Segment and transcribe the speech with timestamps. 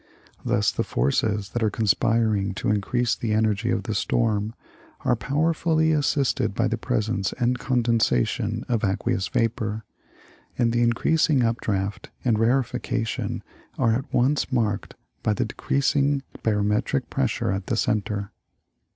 [0.43, 4.55] Thus the forces that are con spiring to increase the energy of the storm
[5.01, 9.83] are powerfully assisted by the presence and condensation of aqueous vapor,
[10.57, 13.43] and the increasing updraught and rarefaction
[13.77, 18.31] are at once marked by the decreasing barometric pressure at the center.